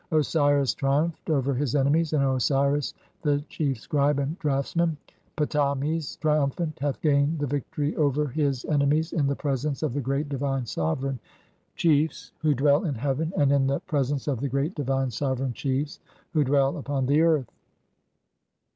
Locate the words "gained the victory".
7.01-7.91